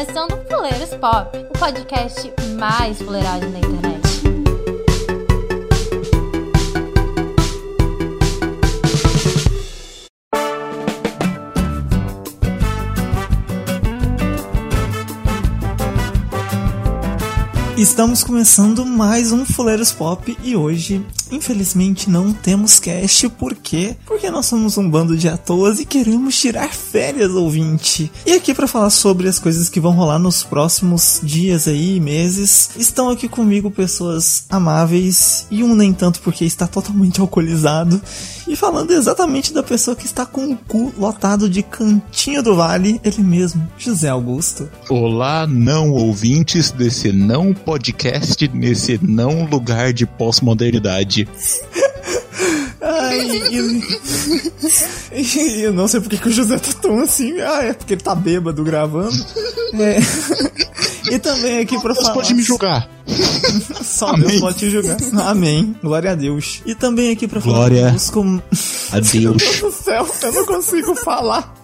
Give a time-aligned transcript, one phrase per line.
[0.00, 4.00] começando Fuleiros Pop, o podcast mais fuleirado da internet.
[17.76, 23.28] Estamos começando mais um Fuleiros Pop e hoje, infelizmente, não temos cast.
[23.30, 23.96] Por quê?
[24.06, 28.10] Porque nós somos um bando de atoas e queremos tirar férias, ouvinte.
[28.26, 32.70] E aqui para falar sobre as coisas que vão rolar nos próximos dias aí, meses,
[32.76, 38.00] estão aqui comigo pessoas amáveis e um nem tanto porque está totalmente alcoolizado.
[38.50, 43.00] E falando exatamente da pessoa que está com o cu lotado de cantinho do vale,
[43.04, 44.68] ele mesmo, José Augusto.
[44.88, 51.28] Olá, não ouvintes desse não podcast, nesse não lugar de pós-modernidade.
[52.82, 53.20] Ai,
[53.52, 53.66] eu...
[55.62, 57.40] eu não sei porque que o José tá tão assim.
[57.40, 59.14] Ah, é porque ele tá bêbado gravando.
[59.74, 60.00] É.
[61.14, 62.14] E também aqui pra falar.
[62.14, 62.88] pode me julgar.
[63.82, 64.26] Só Amém.
[64.26, 64.96] Deus pode te julgar.
[65.26, 65.76] Amém.
[65.82, 66.62] Glória a Deus.
[66.64, 68.24] E também aqui pra falar Glória conosco.
[68.24, 68.42] Meu
[68.92, 69.36] Adeus.
[69.36, 71.54] Deus do céu, eu não consigo falar.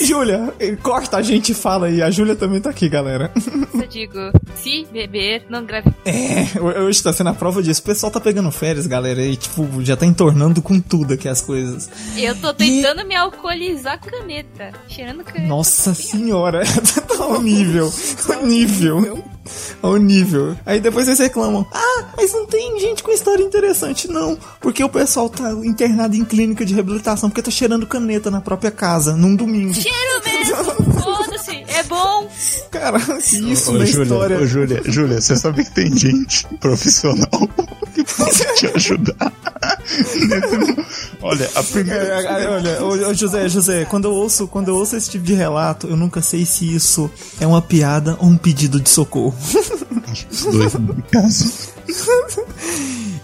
[0.00, 2.02] Júlia, corta a gente e fala aí.
[2.02, 3.32] A Júlia também tá aqui, galera.
[3.74, 4.18] Eu digo,
[4.54, 5.90] se beber, não grave.
[6.04, 7.80] É, hoje tá sendo a prova disso.
[7.80, 11.40] O pessoal tá pegando férias, galera, e tipo, já tá entornando com tudo aqui as
[11.40, 11.90] coisas.
[12.16, 14.72] Eu tô tentando me alcoolizar com caneta.
[14.88, 15.48] Cheirando caneta.
[15.48, 16.62] Nossa senhora,
[17.08, 17.92] tá ao nível.
[19.82, 20.56] Ao nível.
[20.64, 24.38] Aí depois vocês reclamam: Ah, mas não tem gente com história interessante, não.
[24.60, 28.70] Porque o pessoal tá internado em clínica de reabilitação porque tá cheirando caneta na própria
[28.70, 29.74] casa, num domingo.
[29.74, 31.14] Cheiro mesmo!
[31.68, 32.28] É bom!
[32.70, 34.38] Cara, isso Ô, na Júlia, história.
[34.40, 37.48] ô, Júlia, Júlia, você sabe que tem gente profissional
[37.94, 39.32] que pode te ajudar.
[41.22, 42.04] Olha, a É, primeira.
[42.22, 45.34] é, olha, ô, ô, José, José, quando eu ouço, quando eu ouço esse tipo de
[45.34, 49.34] relato, eu nunca sei se isso é uma piada ou um pedido de socorro.
[50.52, 51.52] Dois no caso.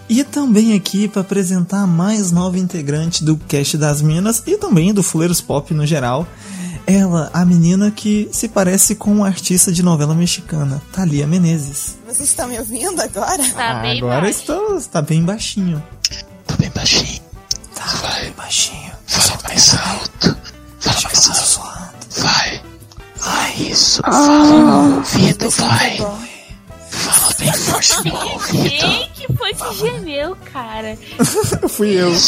[0.09, 4.93] E também aqui para apresentar a mais nova integrante do Cast das Minas e também
[4.93, 6.27] do Fuleiros Pop no geral.
[6.93, 11.95] Ela, a menina que se parece com uma artista de novela mexicana, Thalia Menezes.
[12.05, 13.41] Vocês estão me ouvindo agora?
[13.53, 14.39] Tá bem Agora baixo.
[14.39, 15.81] está, está bem baixinho.
[16.45, 17.21] Tô bem baixinho.
[17.73, 17.85] Tá
[18.19, 18.91] bem baixinho.
[19.07, 20.37] Fala mais alto.
[20.81, 21.45] Fala mais Tá alto.
[21.49, 21.91] zoando.
[22.17, 22.61] Vai.
[23.21, 24.01] Vai, isso.
[24.01, 25.97] Fala no ouvido, vai.
[26.89, 28.69] Fala bem forte no ouvido.
[28.69, 30.97] Quem que foi que gemeu, cara?
[31.69, 32.11] Fui eu.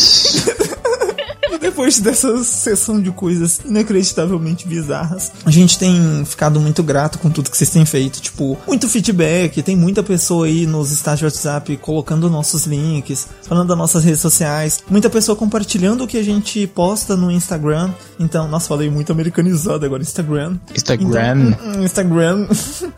[1.52, 7.30] E depois dessa sessão de coisas inacreditavelmente bizarras, a gente tem ficado muito grato com
[7.30, 8.22] tudo que vocês têm feito.
[8.22, 13.68] Tipo, muito feedback, tem muita pessoa aí nos estágios de WhatsApp colocando nossos links, falando
[13.68, 17.92] das nossas redes sociais, muita pessoa compartilhando o que a gente posta no Instagram.
[18.20, 20.58] Então, nossa, falei muito americanizado agora, Instagram.
[20.74, 21.50] Instagram.
[21.50, 22.48] Então, hum, Instagram.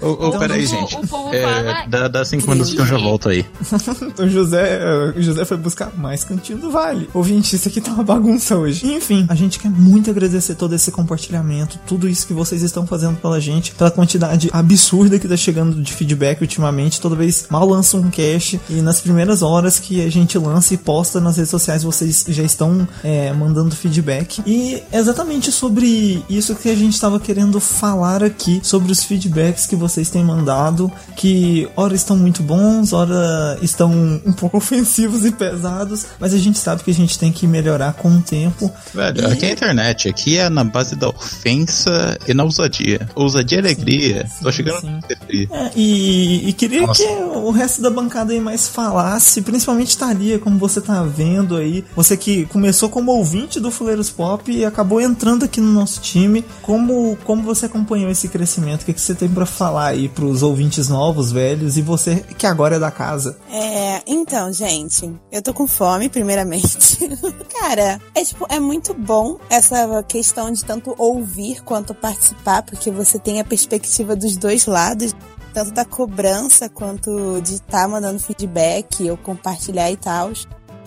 [0.01, 0.95] Ô, ô, Então, peraí, gente.
[0.95, 3.45] o povo É, dá, dá cinco minutos que eu já volto aí.
[4.17, 4.79] O José,
[5.15, 7.09] o José foi buscar mais cantinho do vale.
[7.13, 8.85] Ouvinte, isso aqui tá uma bagunça hoje.
[8.85, 13.17] Enfim, a gente quer muito agradecer todo esse compartilhamento, tudo isso que vocês estão fazendo
[13.17, 17.01] pela gente, pela quantidade absurda que tá chegando de feedback ultimamente.
[17.01, 20.77] Toda vez mal lança um cast e nas primeiras horas que a gente lança e
[20.77, 24.41] posta nas redes sociais, vocês já estão é, mandando feedback.
[24.45, 29.65] E é exatamente sobre isso que a gente tava querendo falar aqui, sobre os feedbacks
[29.65, 33.91] que vocês têm mandado, que ora estão muito bons, ora estão
[34.25, 37.93] um pouco ofensivos e pesados, mas a gente sabe que a gente tem que melhorar
[37.93, 38.71] com tempo.
[38.93, 43.07] Velho, aqui é a internet, aqui é na base da ofensa e na ousadia.
[43.15, 44.29] Ousadia e alegria.
[44.41, 44.99] Tô chegando sim.
[45.51, 47.03] É, e, e queria Nossa.
[47.03, 51.83] que o resto da bancada aí mais falasse, principalmente Thalia, como você tá vendo aí.
[51.95, 56.43] Você que começou como ouvinte do Fuleiros Pop e acabou entrando aqui no nosso time.
[56.61, 58.83] Como, como você acompanhou esse crescimento?
[58.83, 62.47] O que, que você tem pra falar aí pros ouvintes novos, velhos, e você que
[62.47, 63.37] agora é da casa?
[63.51, 66.97] É, então, gente, eu tô com fome, primeiramente.
[67.59, 73.19] Cara, é tipo, é muito bom essa questão de tanto ouvir quanto participar, porque você
[73.19, 75.13] tem a perspectiva dos dois lados,
[75.53, 80.31] tanto da cobrança quanto de estar mandando feedback ou compartilhar e tal.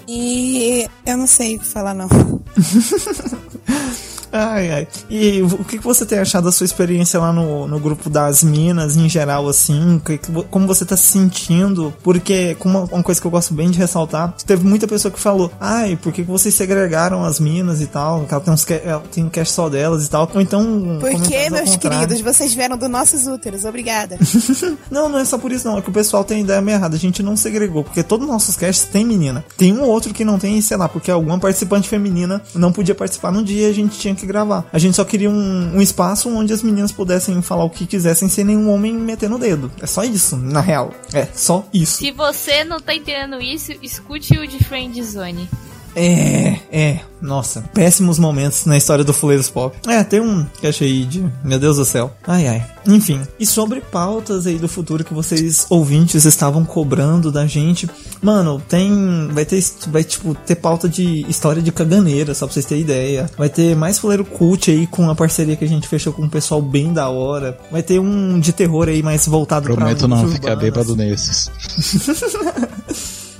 [0.06, 2.08] E eu não sei o que falar, não.
[4.32, 4.88] Ai, ai.
[5.08, 8.96] E o que, você tem achado da sua experiência lá no, no grupo das minas,
[8.96, 10.00] em geral, assim?
[10.04, 10.19] Que-
[10.50, 11.92] como você tá se sentindo?
[12.02, 15.50] Porque, uma, uma coisa que eu gosto bem de ressaltar, teve muita pessoa que falou,
[15.60, 18.25] ai, por que, vocês segregaram as minas e tal?
[18.25, 20.30] Que ela tem, uns, ela tem um cast só delas e tal.
[20.34, 20.98] Ou então.
[21.00, 23.64] Por comentários que, ao meus queridos, vocês vieram dos nossos úteros?
[23.64, 24.19] Obrigada.
[24.90, 25.78] Não, não é só por isso, não.
[25.78, 26.96] É que o pessoal tem ideia meio errada.
[26.96, 29.44] A gente não segregou, porque todos os nossos casts tem menina.
[29.56, 32.94] Tem um ou outro que não tem, sei lá, porque alguma participante feminina não podia
[32.94, 34.67] participar no dia e a gente tinha que gravar.
[34.73, 38.29] A gente só queria um, um espaço onde as meninas pudessem falar o que quisessem
[38.29, 39.70] sem nenhum homem metendo o dedo.
[39.81, 40.93] É só isso, na real.
[41.12, 41.99] É só isso.
[41.99, 45.49] Se você não tá entendendo isso, escute o de Friend Zone.
[45.94, 49.76] É, é, nossa, péssimos momentos na história do Fuleiros Pop.
[49.88, 51.25] É, tem um que achei de.
[51.43, 52.12] Meu Deus do céu.
[52.26, 52.67] Ai, ai.
[52.87, 57.88] Enfim, e sobre pautas aí do futuro que vocês ouvintes estavam cobrando da gente.
[58.23, 59.29] Mano, tem.
[59.32, 59.62] Vai ter.
[59.88, 63.29] Vai, tipo, ter pauta de história de caganeira, só pra vocês terem ideia.
[63.37, 66.29] Vai ter mais Fuleiro Cult aí com a parceria que a gente fechou com um
[66.29, 67.58] pessoal bem da hora.
[67.70, 70.08] Vai ter um de terror aí mais voltado Prometo pra.
[70.08, 71.50] não lendas ficar bêbado nesses.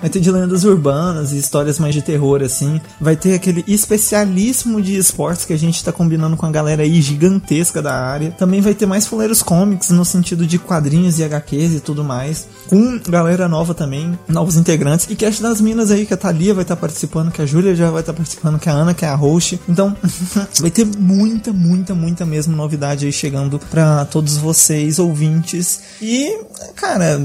[0.00, 2.81] Vai ter de lendas urbanas e histórias mais de terror, assim.
[3.00, 7.00] Vai ter aquele especialíssimo de esportes que a gente tá combinando com a galera aí
[7.00, 8.31] gigantesca da área.
[8.31, 12.47] Também vai ter mais fuleiros comics no sentido de quadrinhos e HQs e tudo mais.
[12.69, 15.06] Com galera nova também, novos integrantes.
[15.11, 17.91] E cast das minas aí, que a Thalia vai estar participando, que a Júlia já
[17.91, 19.61] vai estar participando, que a Ana, que é a host.
[19.69, 19.97] Então,
[20.61, 25.81] vai ter muita, muita, muita mesmo novidade aí chegando pra todos vocês, ouvintes.
[26.00, 26.39] E,
[26.77, 27.19] cara,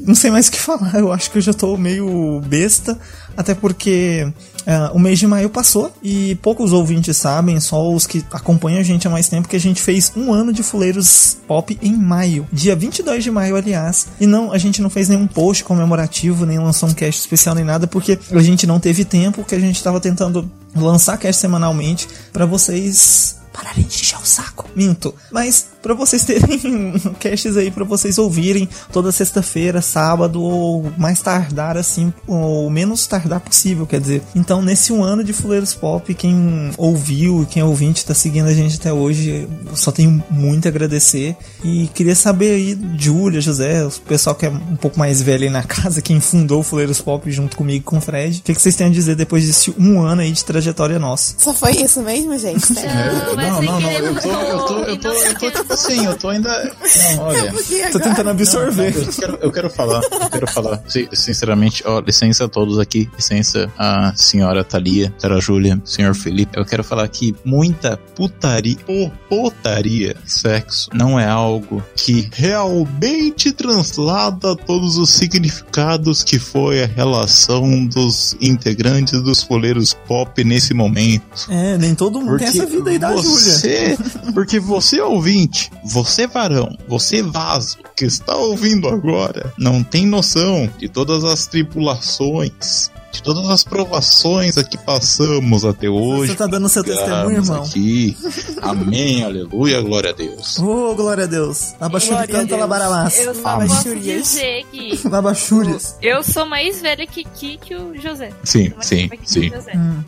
[0.00, 0.94] não sei mais o que falar.
[0.94, 2.98] Eu acho que eu já tô meio besta.
[3.36, 4.26] Até porque
[4.66, 8.82] é, o mês de maio passou e poucos ouvintes sabem, só os que acompanham a
[8.82, 12.46] gente há mais tempo, que a gente fez um ano de Fuleiros Pop em maio.
[12.52, 14.08] Dia 22 de maio, aliás.
[14.20, 17.64] E não, a gente não fez nenhum post comemorativo, nem lançou um cast especial, nem
[17.64, 22.08] nada, porque a gente não teve tempo, que a gente tava tentando lançar cast semanalmente
[22.32, 24.68] para vocês pararem de encher o saco.
[24.76, 25.14] Minto.
[25.32, 31.76] Mas para vocês terem casts aí para vocês ouvirem toda sexta-feira, sábado ou mais tardar
[31.76, 34.22] assim, ou menos tardar possível, quer dizer.
[34.34, 38.48] Então, nesse um ano de Fuleiros Pop, quem ouviu e quem é ouvinte tá seguindo
[38.48, 43.40] a gente até hoje, eu só tenho muito a agradecer e queria saber aí Júlia,
[43.40, 46.62] José, o pessoal que é um pouco mais velho aí na casa, quem fundou o
[46.62, 48.40] Fuleiros Pop junto comigo e com o Fred.
[48.40, 51.34] O que, que vocês têm a dizer depois desse um ano aí de trajetória nossa?
[51.38, 52.66] Só foi isso mesmo, gente?
[52.74, 53.36] Sério?
[53.50, 56.16] Mas não, não, não, eu tô, eu tô, eu tô, eu tô tipo assim, eu
[56.16, 56.72] tô ainda.
[57.16, 57.52] Não, olha.
[57.52, 58.94] Porque Tô tentando absorver.
[58.96, 63.08] Eu quero, eu quero falar, eu quero falar, si- sinceramente, ó, licença a todos aqui,
[63.16, 66.56] licença a senhora Thalia, senhora Júlia, senhor Felipe.
[66.58, 74.54] Eu quero falar que muita putaria, ou putaria, sexo, não é algo que realmente translada
[74.56, 81.24] todos os significados que foi a relação dos integrantes dos foleiros pop nesse momento.
[81.50, 83.35] É, nem todo mundo tem essa vida aí da Júlia.
[83.36, 83.96] Você,
[84.34, 90.88] porque você ouvinte, você varão, você vaso que está ouvindo agora, não tem noção de
[90.88, 96.32] todas as tribulações, de todas as provações a que passamos até hoje.
[96.32, 97.62] Você tá dando seu testemunho, irmão?
[97.62, 98.16] Aqui.
[98.60, 100.58] Amém, aleluia, glória a Deus.
[100.58, 101.74] Ô, glória a Deus.
[101.80, 102.60] Labachuri Glória a canta Deus.
[102.60, 103.18] labaralás.
[103.18, 103.68] Eu só Amém.
[103.68, 104.22] posso Júlias.
[104.22, 105.00] dizer que
[106.02, 108.30] eu sou mais velha que Ki que o José.
[108.44, 109.48] Sim, sim, sim.
[109.48, 109.72] o José.
[109.74, 110.02] Hum,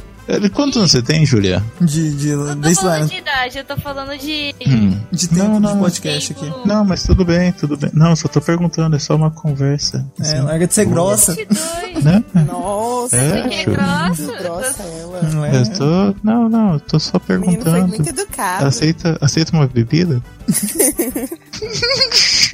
[0.52, 1.62] Quantos anos você tem, Julia?
[1.80, 4.54] de, de, Não tô de falando de idade, eu tô falando de.
[4.66, 4.98] Hum.
[5.10, 5.72] De tempo Não, não.
[5.74, 6.68] de podcast tempo aqui.
[6.68, 7.90] Não, mas tudo bem, tudo bem.
[7.94, 10.04] Não, só tô perguntando, é só uma conversa.
[10.18, 11.34] É, assim, larga de ser grossa.
[11.34, 12.04] 22.
[12.04, 12.22] Né?
[12.46, 14.32] Nossa, É, é grossa?
[14.82, 15.22] ela.
[15.32, 15.56] Não é?
[15.62, 16.14] Eu tô.
[16.22, 17.88] Não, não, eu tô só O menino foi perguntando.
[17.88, 18.66] muito educado.
[18.66, 20.22] Aceita, aceita uma bebida?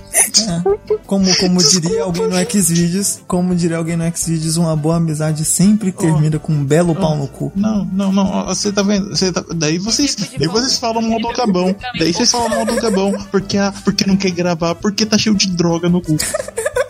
[1.06, 5.92] Como, como diria alguém no Xvideos, como diria alguém no Xvideos, uma boa amizade sempre
[5.92, 7.52] termina com um belo pau no cu.
[7.54, 8.46] Não, não, não.
[8.46, 9.10] Você tá vendo?
[9.16, 11.74] Você tá- daí vocês, Tipo daí vocês falam mal do Gabão.
[11.98, 15.34] Daí vocês falam mal do Gabão porque, ah, porque não quer gravar, porque tá cheio
[15.34, 16.16] de droga no cu.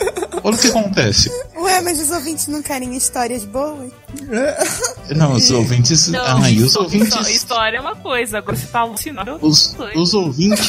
[0.44, 1.30] Olha o que acontece.
[1.56, 3.90] Ué, mas os ouvintes não querem histórias boas?
[5.16, 6.10] Não, os ouvintes.
[6.14, 7.28] ah, e os Só- ouvintes.
[7.28, 9.38] História é uma coisa, agora você tá alucinado.
[9.40, 10.68] Os, os ouvintes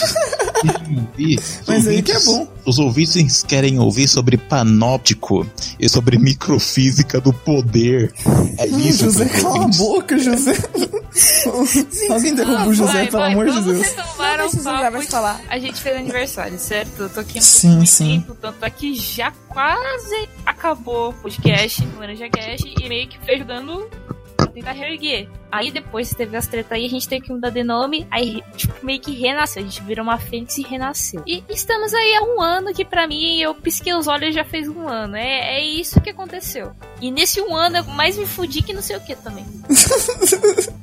[0.62, 1.40] querem ouvir.
[1.40, 2.48] os Mas aí que é ouvintes- bom.
[2.66, 5.46] Os ouvintes querem ouvir sobre panóptico
[5.80, 8.14] e sobre microfísica do poder.
[8.58, 10.54] É isso José, cala a boca, José.
[12.10, 13.82] Alguém derruba o José, Vai, pelo vai, amor de Deus.
[13.82, 15.42] retomar Não o o José papo falar.
[15.48, 17.04] A gente fez aniversário, certo?
[17.04, 18.22] Eu tô aqui um Sim, pouco de sim.
[18.22, 23.18] tempo, tanto é que já quase acabou o podcast, no Laranja Cast, e meio que
[23.20, 23.90] foi ajudando
[24.46, 25.28] a tentar reerguer.
[25.52, 28.74] Aí depois teve as tretas aí, a gente teve que mudar de nome, aí tipo,
[28.86, 29.62] meio que renasceu.
[29.62, 31.24] A gente virou uma fênix e renasceu.
[31.26, 34.44] E estamos aí há um ano que pra mim, eu pisquei os olhos e já
[34.44, 35.16] fez um ano.
[35.16, 36.72] É, é isso que aconteceu.
[37.02, 39.46] E nesse um ano eu mais me fudi que não sei o que também.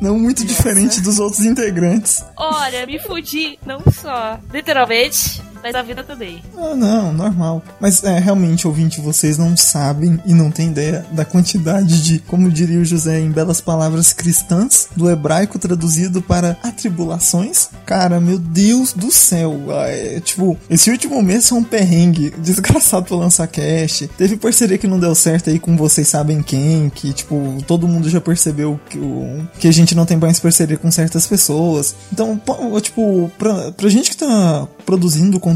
[0.00, 2.22] Não muito diferente dos outros integrantes.
[2.36, 6.42] Olha, me fudi não só literalmente, Mas a vida também.
[6.58, 7.62] Ah, não, normal.
[7.80, 12.50] Mas é, realmente, ouvinte, vocês não sabem e não têm ideia da quantidade de, como
[12.50, 17.70] diria o José em belas palavras cristãs, do hebraico traduzido para atribulações.
[17.86, 19.58] Cara, meu Deus do céu.
[19.70, 24.06] Ah, É, tipo, esse último mês foi um perrengue desgraçado pra lançar cast.
[24.08, 28.10] Teve parceria que não deu certo aí com vocês sabem quem, que, tipo, todo mundo
[28.10, 31.94] já percebeu que, o, que a gente não tem mais parceria com certas pessoas.
[32.12, 32.38] Então,
[32.82, 35.53] tipo, pra, pra gente que tá produzindo conteúdo,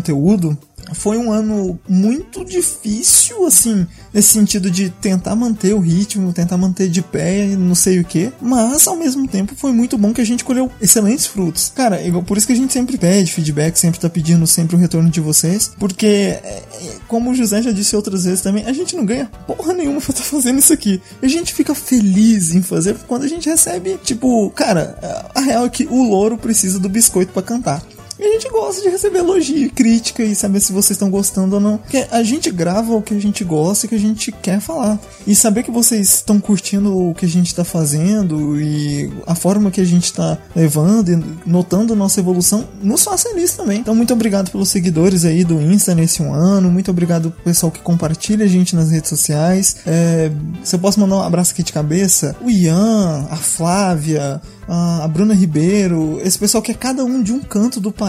[0.94, 6.88] foi um ano muito difícil, assim, nesse sentido de tentar manter o ritmo, tentar manter
[6.88, 10.20] de pé e não sei o que, mas ao mesmo tempo foi muito bom que
[10.20, 11.70] a gente colheu excelentes frutos.
[11.74, 14.78] Cara, igual- por isso que a gente sempre pede feedback, sempre tá pedindo sempre o
[14.78, 16.38] retorno de vocês, porque, é,
[16.72, 20.00] é, como o José já disse outras vezes também, a gente não ganha porra nenhuma
[20.00, 21.02] pra estar fazendo isso aqui.
[21.22, 24.98] A gente fica feliz em fazer quando a gente recebe, tipo, cara,
[25.34, 27.82] a real é que o louro precisa do biscoito pra cantar.
[28.18, 31.54] E a gente gosta de receber elogio e crítica e saber se vocês estão gostando
[31.54, 31.78] ou não.
[31.78, 34.98] Porque a gente grava o que a gente gosta e que a gente quer falar.
[35.26, 39.70] E saber que vocês estão curtindo o que a gente tá fazendo e a forma
[39.70, 43.80] que a gente tá levando e notando nossa evolução nos faz feliz também.
[43.80, 46.70] Então, muito obrigado pelos seguidores aí do Insta nesse um ano.
[46.70, 49.76] Muito obrigado pro pessoal que compartilha a gente nas redes sociais.
[49.86, 50.30] É,
[50.64, 55.34] se eu posso mandar um abraço aqui de cabeça, o Ian, a Flávia, a Bruna
[55.34, 58.07] Ribeiro, esse pessoal que é cada um de um canto do país,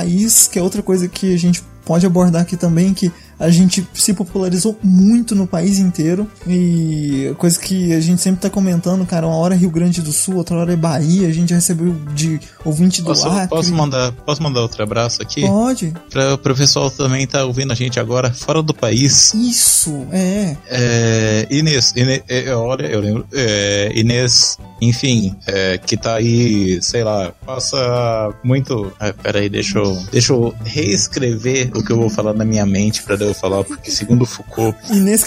[0.52, 4.14] que é outra coisa que a gente pode abordar aqui também, que a gente se
[4.14, 9.38] popularizou muito no país inteiro e coisa que a gente sempre tá comentando, cara, uma
[9.38, 13.02] hora é Rio Grande do Sul, outra hora é Bahia, a gente recebeu de ouvinte
[13.02, 13.48] do Posso, Acre.
[13.48, 15.42] posso mandar, posso mandar outro abraço aqui?
[15.42, 15.94] Pode.
[16.12, 19.34] Pra, pro pessoal também tá ouvindo a gente agora fora do país.
[19.34, 20.58] Isso, é.
[20.68, 23.26] É, Inês, Inês é, olha, eu lembro.
[23.34, 28.92] É, Inês, enfim, é, que tá aí, sei lá, passa muito.
[29.00, 33.04] Ah, peraí, deixa eu, deixa eu reescrever o que eu vou falar na minha mente
[33.04, 34.78] pra eu falar, porque segundo Foucault,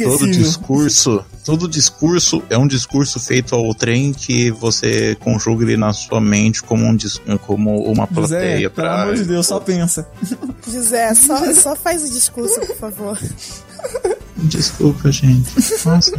[0.02, 5.92] todo discurso, todo discurso é um discurso feito ao trem que você conjuga ele na
[5.92, 9.61] sua mente como um dis- como uma José, plateia pelo pra amor de Deus, só
[9.61, 10.06] pensa.
[10.66, 13.18] José, só, só faz o discurso, por favor.
[14.37, 15.50] Desculpa, gente.
[15.85, 16.12] Nossa.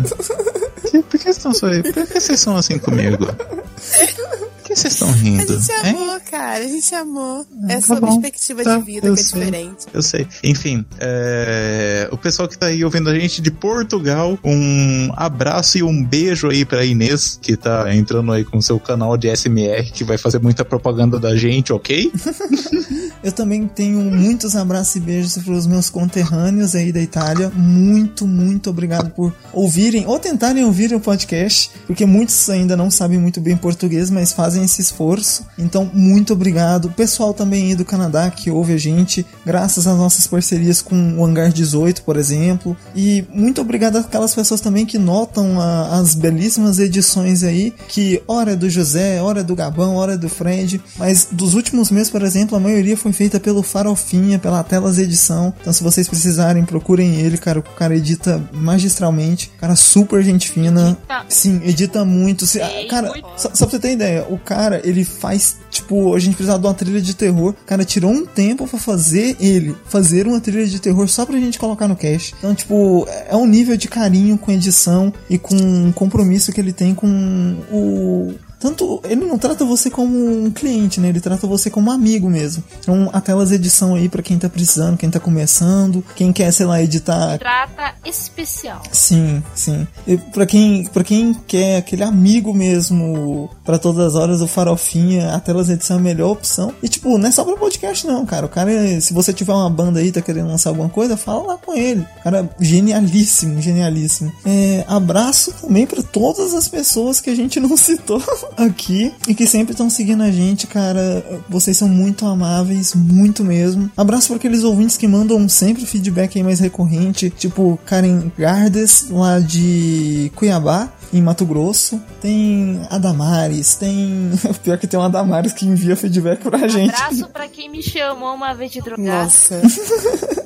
[0.93, 1.81] Que- por que vocês estão aí?
[1.81, 3.25] Por que vocês são assim comigo?
[4.73, 5.59] Que vocês estão A rindo?
[5.61, 5.95] gente hein?
[5.95, 7.45] amou, cara, a gente amou.
[7.69, 8.07] É tá sua bom.
[8.19, 9.39] perspectiva Tá, de vida que é sei.
[9.39, 9.85] diferente.
[9.93, 10.27] Eu sei.
[10.43, 15.83] Enfim, é, o pessoal que tá aí ouvindo a gente de Portugal, um abraço e
[15.83, 20.03] um beijo aí pra Inês, que tá entrando aí com seu canal de SMR, que
[20.03, 22.11] vai fazer muita propaganda da gente, ok?
[23.23, 27.49] Eu também tenho muitos abraços e beijos para os meus conterrâneos aí da Itália.
[27.55, 33.17] Muito, muito obrigado por ouvirem ou tentarem ouvir o podcast, porque muitos ainda não sabem
[33.17, 35.45] muito bem português, mas fazem esse esforço.
[35.57, 36.89] Então, muito obrigado.
[36.91, 41.25] Pessoal também aí do Canadá que ouve a gente, graças às nossas parcerias com o
[41.25, 42.75] Hangar 18, por exemplo.
[42.95, 48.53] E muito obrigado àquelas pessoas também que notam a- as belíssimas edições aí, que hora
[48.53, 52.09] é do José, hora é do Gabão, hora é do Fred, mas dos últimos meses,
[52.09, 55.53] por exemplo, a maioria foi feita pelo Farofinha, pela Telas Edição.
[55.61, 57.59] Então, se vocês precisarem, procurem ele, cara.
[57.59, 59.51] O cara edita magistralmente.
[59.59, 60.97] Cara, super gente fina.
[61.29, 62.45] Sim, edita muito.
[62.45, 66.35] Se- cara, só, só pra você ter ideia, o cara, ele faz, tipo, a gente
[66.35, 67.51] precisava de uma trilha de terror.
[67.51, 71.39] O cara tirou um tempo pra fazer ele, fazer uma trilha de terror só pra
[71.39, 72.35] gente colocar no cast.
[72.37, 76.93] Então, tipo, é um nível de carinho com edição e com compromisso que ele tem
[76.93, 78.33] com o.
[78.63, 80.15] Tanto, ele não trata você como
[80.45, 81.09] um cliente, né?
[81.09, 82.63] Ele trata você como um amigo mesmo.
[82.79, 86.65] Então, a Telas Edição aí pra quem tá precisando, quem tá começando, quem quer, sei
[86.65, 88.81] lá, editar Trata especial.
[88.89, 89.85] Sim, sim.
[90.07, 95.33] E pra quem, pra quem quer aquele amigo mesmo pra todas as horas, o Farofinha,
[95.35, 96.73] a Telas Edição é a melhor opção.
[96.81, 98.45] E tipo, não é só pra podcast não, cara.
[98.45, 101.43] O cara, é- se você tiver uma banda aí, tá querendo lançar alguma coisa, fala
[101.47, 102.05] lá com ele.
[102.23, 104.31] Cara, genialíssimo, genialíssimo.
[104.45, 108.23] É, abraço também pra todas as pessoas que a gente não citou
[108.57, 111.23] aqui e que sempre estão seguindo a gente, cara.
[111.49, 113.89] Vocês são muito amáveis, muito mesmo.
[113.95, 119.39] Abraço pra aqueles ouvintes que mandam sempre feedback aí mais recorrente, tipo Karen Gardes, lá
[119.39, 120.89] de Cuiabá.
[121.13, 124.31] Em Mato Grosso, tem a Damares, tem.
[124.63, 126.95] Pior que tem uma Damares que envia feedback pra gente.
[126.95, 129.25] Abraço pra quem me chamou uma vez de drogado.
[129.25, 129.61] Nossa,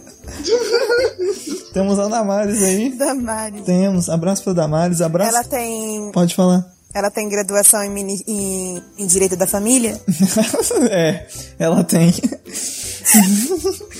[1.73, 2.89] Temos a Damares aí.
[2.89, 3.61] Damares.
[3.61, 4.09] Temos.
[4.09, 5.35] Abraço pra Damares, abraço.
[5.35, 6.65] Ela tem, Pode falar.
[6.97, 9.99] Ela tem graduação em, mini- em, em Direito da Família?
[10.89, 11.27] é,
[11.59, 12.13] ela tem.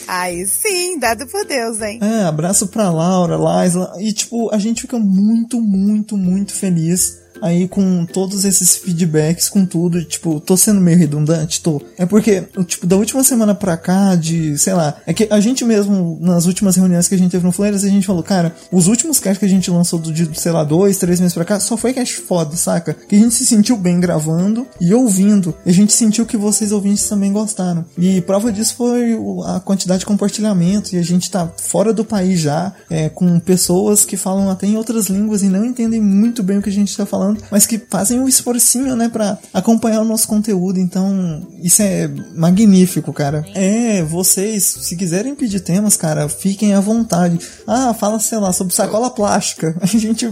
[0.08, 2.00] Aí sim, dado por Deus, hein?
[2.02, 3.94] É, abraço pra Laura, Laisla.
[4.00, 9.66] E, tipo, a gente fica muito, muito, muito feliz aí com todos esses feedbacks, com
[9.66, 11.82] tudo, tipo, tô sendo meio redundante, tô.
[11.98, 15.64] É porque, tipo, da última semana pra cá, de, sei lá, é que a gente
[15.66, 18.88] mesmo, nas últimas reuniões que a gente teve no Fleiras, a gente falou, cara, os
[18.88, 21.60] últimos casts que a gente lançou do, de, sei lá, dois, três meses pra cá,
[21.60, 22.94] só foi cast foda, saca?
[22.94, 25.56] Que a gente se sentiu bem gravando e ouvindo.
[25.66, 27.86] E a gente sentiu que vocês ouvintes também gostaram.
[27.98, 30.96] E prova disso foi a quantidade de compartilhamento.
[30.96, 34.78] E a gente tá fora do país já, é, com pessoas que falam até em
[34.78, 37.78] outras línguas e não entendem muito bem o que a gente tá falando, mas que
[37.90, 40.80] fazem um esforcinho, né, pra acompanhar o nosso conteúdo.
[40.80, 43.46] Então, isso é magnífico, cara.
[43.56, 47.40] É, vocês, se quiserem pedir temas, cara, fiquem à vontade.
[47.66, 49.76] Ah, fala, sei lá, sobre sacola plástica.
[49.82, 50.28] A gente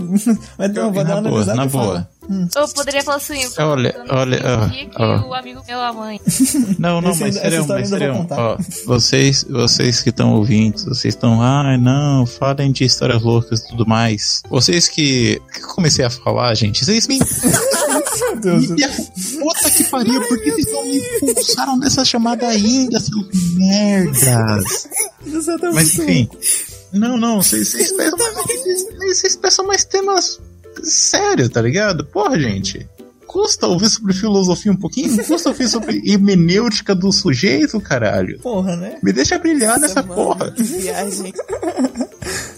[0.58, 1.86] vai dar, vai dar na uma boa, analisada na e fala.
[1.86, 2.10] boa.
[2.56, 5.28] Eu poderia falar assim, eu Olha, olha, ó, que ó.
[5.28, 6.20] o amigo meu, a mãe.
[6.80, 8.40] Não, não, Esse mas história mas contar.
[8.40, 13.68] Ó, vocês, vocês que estão ouvindo, vocês estão, ai não, falem de histórias loucas e
[13.70, 14.42] tudo mais.
[14.50, 17.20] Vocês que, que eu comecei a falar, gente, vocês me.
[18.16, 18.68] Meu Deus
[19.46, 24.90] puta que pariu, por que vocês não me expulsaram dessa chamada ainda, seus merdas?
[25.74, 26.30] Mas enfim.
[26.94, 28.86] Não, não, vocês, vocês, peçam, vocês,
[29.18, 30.40] vocês peçam mais temas
[30.84, 32.06] sério, tá ligado?
[32.06, 32.88] Porra, gente.
[33.28, 35.24] Custa ouvir sobre filosofia um pouquinho?
[35.26, 38.40] Custa ouvir sobre hermenêutica do sujeito, caralho?
[38.40, 38.98] Porra, né?
[39.04, 40.54] Me deixa brilhar nessa Mano, porra.
[40.58, 41.34] viagem.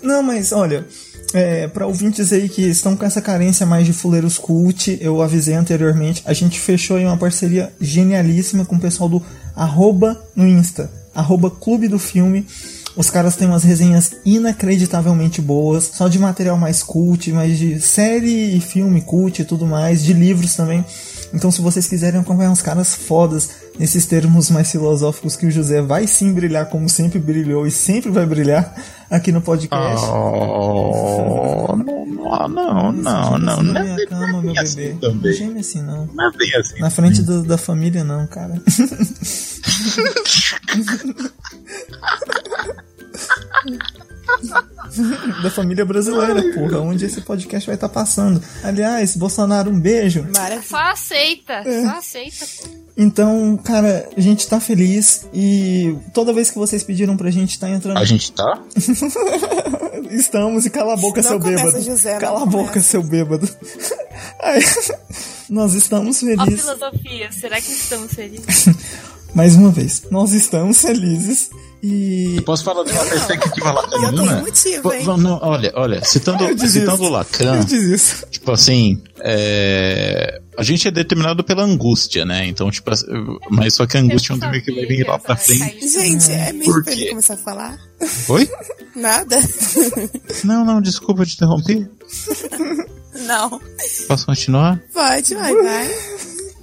[0.04, 0.86] Não, mas olha,
[1.34, 5.56] é, para ouvintes aí que estão com essa carência mais de fuleiros cult, eu avisei
[5.56, 9.22] anteriormente, a gente fechou aí uma parceria genialíssima com o pessoal do
[9.56, 12.46] arroba no Insta, arroba Clube do Filme.
[12.98, 18.58] Os caras têm umas resenhas inacreditavelmente boas, só de material mais cult, mais de série
[18.58, 20.84] e filme cult e tudo mais, de livros também.
[21.34, 25.82] Então, se vocês quiserem acompanhar uns caras fodas nesses termos mais filosóficos que o José
[25.82, 28.74] vai sim brilhar como sempre brilhou e sempre vai brilhar
[29.12, 30.06] aqui no podcast.
[30.08, 34.94] Oh, não, não, não, não, não, na não é cama, meu bem assim bebê.
[34.94, 35.34] Não também.
[35.34, 36.08] geme assim, não.
[36.08, 36.80] Não é bem assim.
[36.80, 38.60] Na frente do- da família, não, cara.
[45.42, 46.80] da família brasileira, porra.
[46.80, 48.42] Onde esse podcast vai estar passando.
[48.64, 50.28] Aliás, Bolsonaro, um beijo.
[50.34, 50.62] Maravilha.
[50.64, 52.46] Só aceita, só aceita.
[52.96, 57.70] Então, cara, a gente tá feliz e toda vez que vocês pediram pra gente tá
[57.70, 57.98] entrando.
[57.98, 58.60] A gente tá?
[60.10, 61.84] Estamos e cala a boca, Não seu começa, bêbado.
[61.84, 63.48] José, não cala a boca, seu bêbado.
[64.42, 64.64] Aí,
[65.50, 66.62] nós estamos Ó, felizes.
[66.62, 68.70] filosofia, será que estamos felizes?
[69.36, 71.50] Mais uma vez, nós estamos felizes
[71.84, 72.42] e.
[72.46, 74.42] Posso falar de uma perspectiva Eu tenho lacaniana?
[74.42, 75.06] motivo, hein?
[75.06, 78.26] não, não, olha, olha, citando, citando Lacan, diz isso.
[78.30, 82.46] tipo assim, é, a gente é determinado pela angústia, né?
[82.48, 83.06] Então, tipo, assim,
[83.50, 85.88] mas só que a angústia é um termo que vai vir lá pra frente.
[85.88, 87.78] Gente, é mesmo Por pra ele começar a falar?
[88.30, 88.50] Oi?
[88.96, 89.38] Nada?
[90.44, 91.90] Não, não, desculpa te interromper.
[93.26, 93.60] Não.
[94.08, 94.80] Posso continuar?
[94.94, 95.88] Pode, vai, vai.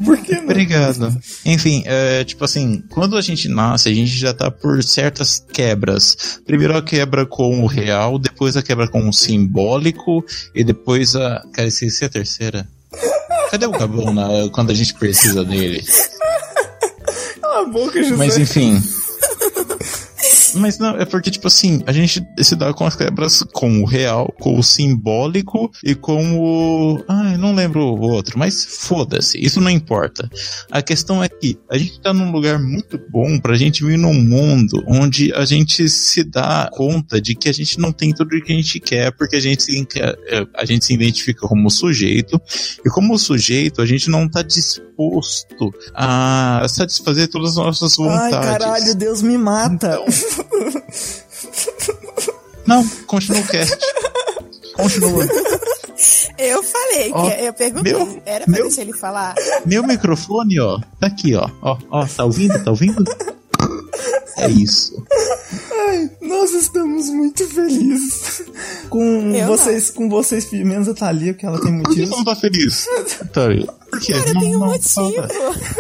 [0.03, 0.45] Por que não?
[0.45, 1.17] Obrigado.
[1.45, 6.41] Enfim, é, tipo assim, quando a gente nasce, a gente já tá por certas quebras.
[6.47, 11.43] Primeiro a quebra com o real, depois a quebra com o simbólico, e depois a.
[11.53, 12.67] Cara, esqueci a terceira.
[13.51, 15.85] Cadê o Gabão na- quando a gente precisa dele?
[17.41, 18.17] Cala a boca, José.
[18.17, 18.83] Mas enfim.
[20.55, 23.85] Mas não, é porque, tipo assim, a gente se dá com as quebras com o
[23.85, 27.05] real, com o simbólico e com o.
[27.09, 30.29] Ai, não lembro o outro, mas foda-se, isso não importa.
[30.71, 34.15] A questão é que a gente tá num lugar muito bom pra gente vir num
[34.15, 38.43] mundo onde a gente se dá conta de que a gente não tem tudo o
[38.43, 42.41] que a gente quer, porque a gente se, eh, a gente se identifica como sujeito,
[42.85, 48.49] e como sujeito a gente não tá disposto a satisfazer todas as nossas Ai, vontades.
[48.49, 49.99] caralho, Deus me mata.
[52.67, 53.77] Não, continua o cast.
[54.75, 55.27] Continua.
[56.39, 57.93] Eu falei, Ó, que eu perguntei.
[57.93, 59.35] meu- Era pra meu- deixar ele falar?
[59.65, 61.49] Meu microfone, ó, tá aqui, ó.
[61.63, 62.63] Ó, ó, tá ouvindo?
[62.65, 63.05] Tá ouvindo?
[64.37, 64.93] É isso.
[66.21, 68.43] Nós estamos muito felizes
[68.91, 72.11] com Eu vocês, com vocês, menos a Thalia, porque ela tem Por que motivos.
[72.11, 72.87] não tá feliz?
[73.33, 73.43] Tá,
[73.95, 74.13] por quê?
[74.13, 74.89] Cara, não, tem um não, motivo.
[74.89, 75.29] fala.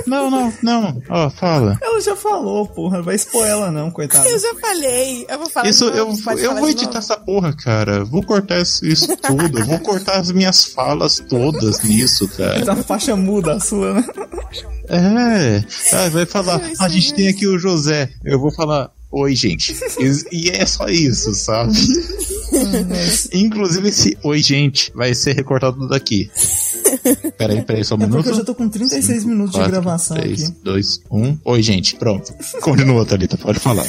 [0.07, 1.03] Não, não, não.
[1.09, 1.79] Ó, fala.
[1.83, 4.29] Ela já falou, porra, não vai expor ela não, coitada.
[4.29, 5.27] Eu já falei.
[5.29, 6.99] Eu vou falar Isso, eu, eu falar vou editar novo?
[6.99, 8.05] essa porra, cara.
[8.05, 9.59] Vou cortar isso, isso tudo.
[9.59, 12.65] Eu vou cortar as minhas falas todas nisso, cara.
[12.65, 14.05] Tá faixa muda a sua, né?
[14.89, 15.65] É.
[15.93, 16.61] Ah, vai falar.
[16.71, 18.11] Isso A gente tem aqui o José.
[18.25, 18.91] Eu vou falar.
[19.11, 19.75] Oi, gente.
[19.99, 21.73] E, e é só isso, sabe?
[23.33, 26.29] Inclusive esse oi, gente, vai ser recortado daqui.
[27.37, 28.29] Peraí, peraí, só um É porque minuto.
[28.31, 30.57] eu já tô com 36 Cinco, minutos de quatro, gravação três, aqui.
[30.63, 31.37] dois, um.
[31.45, 31.97] Oi, gente.
[31.97, 32.33] Pronto.
[32.61, 33.37] Continua, Thalita.
[33.37, 33.85] Pode falar.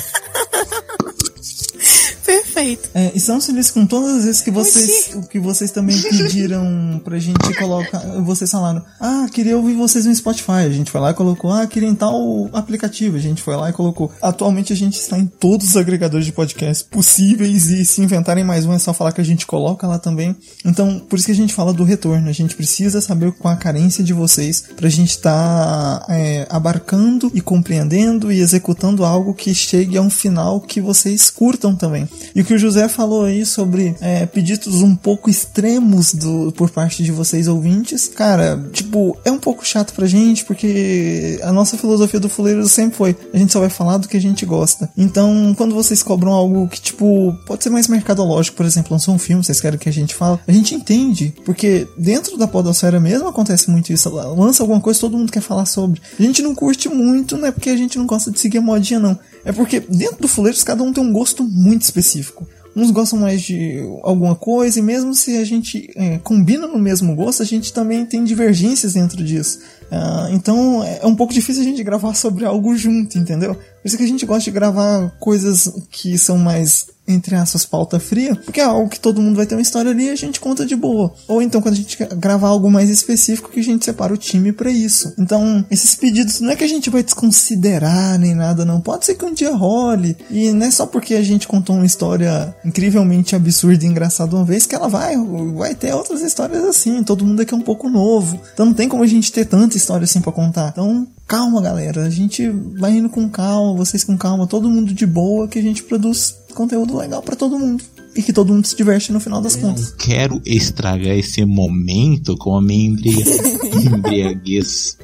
[2.55, 2.89] Perfeito.
[2.93, 7.53] É, estamos felizes com todas as vezes que vocês, que vocês também pediram pra gente
[7.57, 7.99] colocar.
[8.21, 10.63] Vocês falaram, ah, queria ouvir vocês no Spotify.
[10.65, 13.17] A gente foi lá e colocou, ah, queria em tal aplicativo.
[13.17, 14.09] A gente foi lá e colocou.
[14.21, 18.65] Atualmente a gente está em todos os agregadores de podcast possíveis e se inventarem mais
[18.65, 20.33] um é só falar que a gente coloca lá também.
[20.63, 22.29] Então, por isso que a gente fala do retorno.
[22.29, 27.41] A gente precisa saber com a carência de vocês pra gente estar é, abarcando e
[27.41, 32.07] compreendendo e executando algo que chegue a um final que vocês curtam também.
[32.33, 37.03] E que o José falou aí sobre é, pedidos um pouco extremos do, por parte
[37.03, 42.19] de vocês ouvintes, cara, tipo, é um pouco chato pra gente, porque a nossa filosofia
[42.19, 44.89] do fuleiro sempre foi: a gente só vai falar do que a gente gosta.
[44.97, 49.19] Então, quando vocês cobram algo que, tipo, pode ser mais mercadológico, por exemplo, lançou um
[49.19, 53.27] filme, vocês querem que a gente fale, a gente entende, porque dentro da podosfera mesmo
[53.27, 54.09] acontece muito isso.
[54.09, 56.01] Lança alguma coisa, todo mundo quer falar sobre.
[56.19, 58.61] A gente não curte muito, não é porque a gente não gosta de seguir a
[58.61, 59.17] modinha, não.
[59.45, 62.47] É porque dentro do Fuleiros cada um tem um gosto muito específico.
[62.75, 67.15] Uns gostam mais de alguma coisa, e mesmo se a gente é, combina no mesmo
[67.15, 69.59] gosto, a gente também tem divergências dentro disso.
[69.89, 73.57] Ah, então é um pouco difícil a gente gravar sobre algo junto, entendeu?
[73.85, 77.99] Por isso que a gente gosta de gravar coisas que são mais entre aspas, pauta
[77.99, 80.39] fria, porque é algo que todo mundo vai ter uma história ali e a gente
[80.39, 81.13] conta de boa.
[81.27, 84.51] Ou então quando a gente gravar algo mais específico que a gente separa o time
[84.51, 85.13] para isso.
[85.19, 88.81] Então, esses pedidos não é que a gente vai desconsiderar nem nada, não.
[88.81, 90.17] Pode ser que um dia role.
[90.31, 94.43] E não é só porque a gente contou uma história incrivelmente absurda e engraçada uma
[94.43, 95.15] vez que ela vai,
[95.53, 97.03] vai ter outras histórias assim.
[97.03, 98.41] Todo mundo aqui é um pouco novo.
[98.51, 100.69] Então não tem como a gente ter tanta história assim para contar.
[100.69, 102.03] Então, calma, galera.
[102.05, 105.61] A gente vai indo com calma, vocês com calma, todo mundo de boa, que a
[105.61, 107.83] gente produz conteúdo legal para todo mundo.
[108.17, 109.89] E que todo mundo se diverte no final das contas.
[109.91, 113.25] Não quero estragar esse momento com a minha embria-
[113.93, 114.97] embriaguez.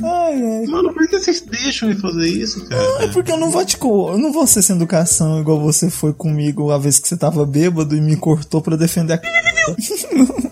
[0.00, 0.66] Ai, ai.
[0.66, 3.08] Mano, por que vocês deixam eu fazer isso, É cara?
[3.12, 6.12] porque eu não vou te co eu não vou ser sem educação igual você foi
[6.12, 9.18] comigo a vez que você tava bêbado e me cortou pra defender a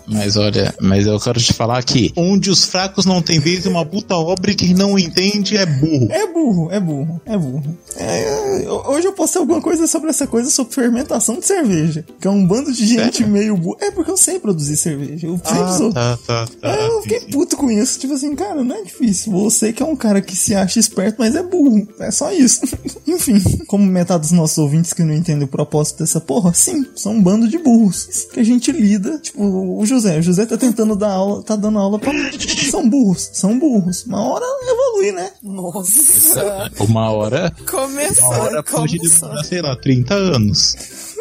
[0.07, 3.85] Mas olha, mas eu quero te falar que onde os fracos não têm vez, uma
[3.85, 6.07] puta obra e quem não entende é burro.
[6.09, 7.77] É burro, é burro, é burro.
[7.97, 12.05] É, hoje eu postei alguma coisa sobre essa coisa sobre fermentação de cerveja.
[12.19, 13.27] Que é um bando de gente Sério?
[13.27, 13.77] meio burro.
[13.81, 15.27] É porque eu sei produzir cerveja.
[15.27, 15.93] Eu sempre sou.
[15.93, 16.69] tá, tá, tá.
[16.69, 17.99] É, eu fiquei puto com isso.
[17.99, 19.31] Tipo assim, cara, não é difícil.
[19.31, 21.87] Você que é um cara que se acha esperto, mas é burro.
[21.99, 22.61] É só isso.
[23.07, 27.13] Enfim, como metade dos nossos ouvintes que não entendem o propósito dessa porra, sim, são
[27.13, 28.27] um bando de burros.
[28.33, 29.04] Que a gente lida.
[29.19, 29.43] Tipo,
[29.79, 30.19] o José.
[30.19, 32.11] O José tá tentando dar aula, tá dando aula pra.
[32.71, 34.03] São burros, são burros.
[34.05, 35.29] Uma hora evolui, né?
[35.41, 36.69] Nossa.
[36.79, 38.25] Uma hora, Começou.
[38.25, 39.27] uma hora pode começou.
[39.29, 40.75] demorar, sei lá, 30 anos.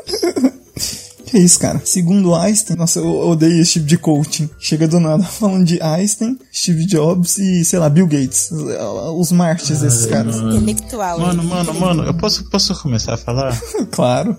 [1.27, 1.81] Que isso, cara.
[1.85, 4.49] Segundo Einstein, nossa, eu odeio esse tipo de coaching.
[4.59, 8.51] Chega do nada falando de Einstein, Steve Jobs e, sei lá, Bill Gates.
[9.17, 10.37] Os mártires desses caras.
[10.37, 11.19] Intelectual.
[11.19, 13.59] Mano, mano, mano, eu posso, posso começar a falar?
[13.91, 14.37] Claro.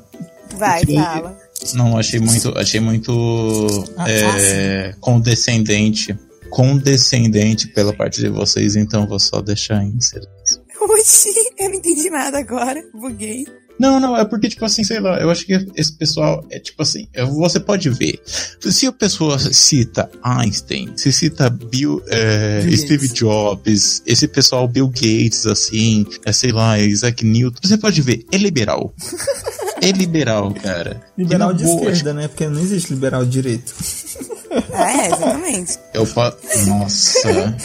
[0.58, 1.38] Vai, fala.
[1.74, 3.68] Não, achei muito, achei muito
[4.08, 6.18] é, condescendente.
[6.50, 10.64] Condescendente pela parte de vocês, então vou só deixar em silêncio.
[10.80, 12.82] Oxi, eu não entendi nada agora.
[12.94, 13.46] Buguei.
[13.78, 16.82] Não, não, é porque, tipo assim, sei lá, eu acho que esse pessoal é tipo
[16.82, 18.22] assim, é, você pode ver.
[18.26, 23.14] Se a pessoa cita Einstein, se cita Bill, é, Bill Steve Gates.
[23.14, 28.38] Jobs, esse pessoal Bill Gates, assim, é, sei lá, Isaac Newton, você pode ver, é
[28.38, 28.94] liberal.
[29.90, 31.02] é liberal, cara.
[31.18, 32.28] Liberal de esquerda, né?
[32.28, 33.74] Porque não existe liberal de direito.
[34.76, 35.80] É, exatamente.
[35.94, 36.34] Eu pa...
[36.68, 37.56] Nossa.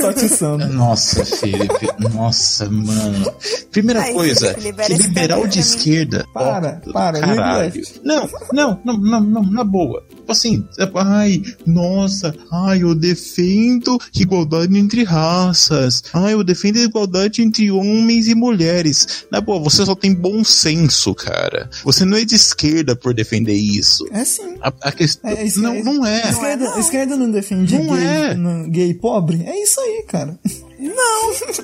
[0.00, 0.66] Tô atiçando.
[0.68, 1.88] Nossa, Felipe.
[1.98, 3.32] Nossa, mano.
[3.70, 4.56] Primeira Ai, coisa,
[4.88, 6.26] liberal de esquerda.
[6.32, 7.74] Para, para, caralho.
[7.74, 8.00] left.
[8.04, 10.02] Não, não, não, não, não, na boa.
[10.08, 16.02] Tipo Assim, ai, nossa, ai, eu defendo igualdade entre raças.
[16.14, 19.24] Ai, eu defendo igualdade entre homens e mulheres.
[19.30, 21.68] Na boa, você só tem bom senso, cara.
[21.84, 24.06] Você não é de esquerda por defender isso.
[24.12, 24.56] É sim.
[24.62, 25.30] A, a questão.
[25.30, 26.22] É, isso não, é- não é.
[26.54, 28.34] Esquerda, a esquerda não defende Não gay, é.
[28.34, 29.42] não- gay pobre?
[29.44, 30.38] É isso aí, cara.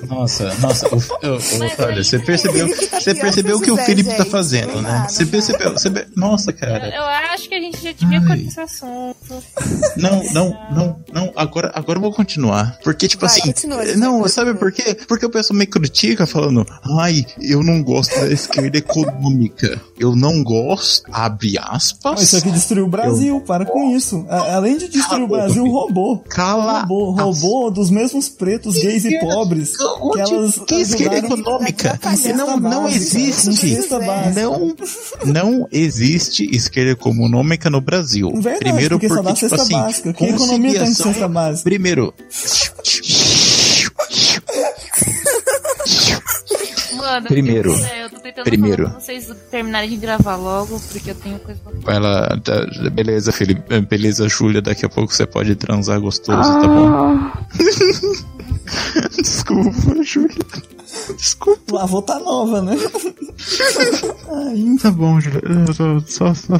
[0.07, 4.25] Nossa, nossa, o, o, o, olha, você percebeu, você percebeu o que o Felipe tá
[4.25, 5.05] fazendo, Não né?
[5.09, 6.87] Você não percebeu, você be- nossa, Eu, cara.
[6.95, 9.43] eu acho que a gente já devia cortar esse assunto.
[9.97, 12.77] Não, não, não, não, agora, agora eu vou continuar.
[12.83, 14.29] Porque, tipo Vai, assim, continua, José, não, continua.
[14.29, 14.97] sabe por quê?
[15.07, 16.65] Porque o pessoal me critica falando,
[16.99, 19.81] ai, eu não gosto da esquerda econômica.
[19.99, 22.21] Eu não gosto, abre aspas.
[22.21, 24.25] Isso aqui destruiu o Brasil, para com isso.
[24.29, 26.19] A- além de destruir o Cala a Brasil, roubou.
[26.29, 29.73] Cala Roubou, roubou dos mesmos pretos, gays e pobres.
[29.99, 31.99] Onde- Que elas que esquerda econômica?
[32.35, 33.77] Não, não existe.
[34.35, 34.75] Não,
[35.25, 38.31] não existe esquerda econômica no Brasil.
[38.35, 40.13] Verdade, Primeiro porque, porque, só dá tipo cesta assim, básica.
[40.13, 41.63] Que economia tem cesta básica?
[41.63, 42.13] Primeiro,
[46.95, 47.73] Mano, Primeiro.
[48.31, 48.89] Aproveitando Primeiro.
[48.89, 51.83] pra vocês terminarem de gravar logo, porque eu tenho coisa pra falar.
[51.83, 53.81] Vai lá, tá, beleza, Felipe.
[53.81, 57.31] Beleza, Júlia, daqui a pouco você pode transar gostoso, tá bom?
[59.21, 60.29] Desculpa, Júlia.
[61.15, 61.75] Desculpa.
[61.75, 62.75] Lá vou tá nova, né?
[64.29, 65.41] Ai, Tá bom, Júlia.
[65.43, 66.57] Eu Só, só, só,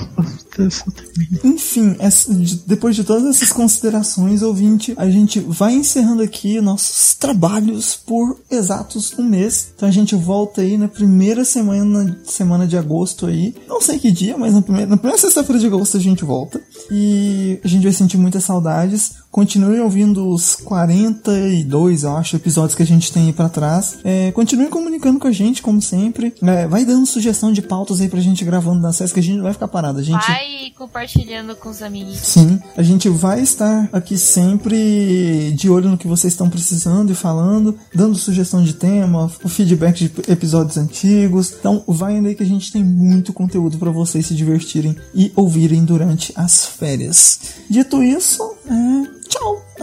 [0.70, 1.40] só termina.
[1.44, 2.32] Enfim, essa-
[2.66, 9.14] depois de todas essas considerações, ouvinte, a gente vai encerrando aqui nossos trabalhos por exatos
[9.18, 9.70] um mês.
[9.76, 13.56] Então a gente volta aí na primeira semana, semana de agosto aí.
[13.68, 16.62] Não sei que dia, mas na primeira, na primeira sexta-feira de agosto a gente volta.
[16.90, 19.21] E a gente vai sentir muitas saudades.
[19.32, 23.98] Continuem ouvindo os 42, eu acho, episódios que a gente tem aí pra trás.
[24.04, 26.34] É, continuem comunicando com a gente, como sempre.
[26.42, 29.38] É, vai dando sugestão de pautas aí pra gente gravando na SESC, que a gente
[29.38, 30.00] não vai ficar parado.
[30.00, 30.28] A gente...
[30.28, 32.18] Vai compartilhando com os amiguinhos.
[32.18, 37.16] Sim, a gente vai estar aqui sempre de olho no que vocês estão precisando e
[37.16, 41.54] falando, dando sugestão de tema, o feedback de episódios antigos.
[41.58, 45.86] Então, vai aí que a gente tem muito conteúdo para vocês se divertirem e ouvirem
[45.86, 47.40] durante as férias.
[47.70, 49.21] Dito isso, é,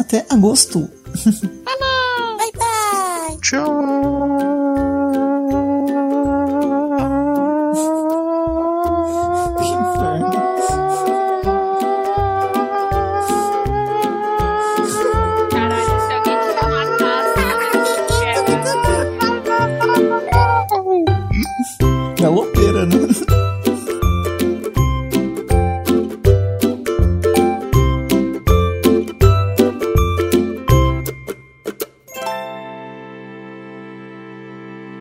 [0.09, 0.89] até agosto.
[1.25, 3.39] Bye bye!
[3.43, 4.58] Tchau.